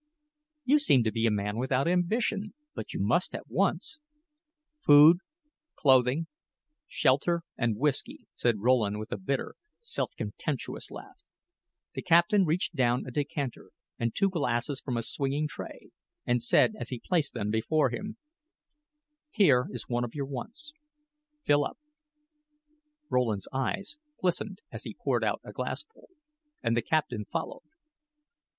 "You 0.65 0.79
seem 0.79 1.03
to 1.03 1.11
be 1.11 1.27
a 1.27 1.29
man 1.29 1.57
without 1.57 1.87
ambition; 1.87 2.55
but 2.73 2.91
you 2.91 2.99
must 2.99 3.33
have 3.33 3.43
wants." 3.47 3.99
"Food, 4.79 5.17
clothing, 5.75 6.25
shelter 6.87 7.43
and 7.55 7.77
whisky," 7.77 8.25
said 8.33 8.61
Rowland 8.61 8.97
with 8.97 9.11
a 9.11 9.17
bitter, 9.19 9.53
self 9.79 10.09
contemptuous 10.17 10.89
laugh. 10.89 11.19
The 11.93 12.01
captain 12.01 12.45
reached 12.45 12.75
down 12.75 13.05
a 13.05 13.11
decanter 13.11 13.69
and 13.99 14.15
two 14.15 14.31
glasses 14.31 14.81
from 14.81 14.97
a 14.97 15.03
swinging 15.03 15.47
tray 15.47 15.89
and 16.25 16.41
said 16.41 16.73
as 16.79 16.89
he 16.89 16.99
placed 16.99 17.33
them 17.35 17.51
before 17.51 17.91
him: 17.91 18.17
"Here 19.29 19.67
is 19.69 19.87
one 19.87 20.03
of 20.03 20.15
your 20.15 20.25
wants; 20.25 20.73
fill 21.43 21.63
up." 21.63 21.77
Rowland's 23.11 23.47
eyes 23.53 23.99
glistened 24.19 24.63
as 24.71 24.81
he 24.81 24.95
poured 24.99 25.23
out 25.23 25.41
a 25.43 25.51
glassful, 25.53 26.09
and 26.63 26.75
the 26.75 26.81
captain 26.81 27.23
followed. 27.25 27.69